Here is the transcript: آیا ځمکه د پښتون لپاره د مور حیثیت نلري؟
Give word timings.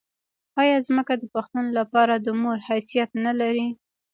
آیا 0.61 0.77
ځمکه 0.87 1.13
د 1.17 1.23
پښتون 1.33 1.65
لپاره 1.77 2.13
د 2.17 2.27
مور 2.41 2.57
حیثیت 2.67 3.09
نلري؟ 3.25 3.67